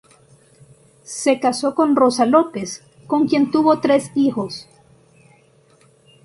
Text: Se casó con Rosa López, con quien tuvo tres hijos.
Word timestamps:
Se 1.03 1.39
casó 1.39 1.75
con 1.75 1.95
Rosa 1.95 2.25
López, 2.25 2.81
con 3.05 3.27
quien 3.27 3.51
tuvo 3.51 3.81
tres 3.81 4.09
hijos. 4.15 4.67